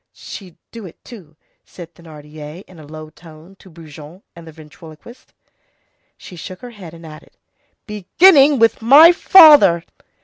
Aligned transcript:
"She'd 0.13 0.57
do 0.71 0.87
it, 0.87 0.97
too," 1.05 1.35
said 1.63 1.93
Thénardier 1.93 2.63
in 2.63 2.79
a 2.79 2.87
low 2.87 3.11
tone 3.11 3.55
to 3.57 3.69
Brujon 3.69 4.23
and 4.35 4.47
the 4.47 4.51
ventriloquist. 4.51 5.31
She 6.17 6.35
shook 6.35 6.61
her 6.61 6.71
head 6.71 6.95
and 6.95 7.05
added:— 7.05 7.37
"Beginning 7.85 8.57
with 8.57 8.81
my 8.81 9.11
father!" 9.11 9.83